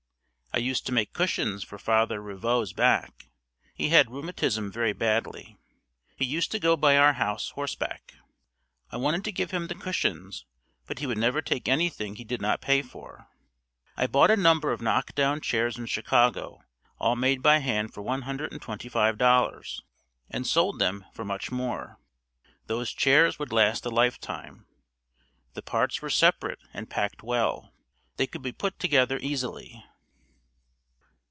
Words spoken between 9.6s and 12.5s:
the cushions but he would never take anything he did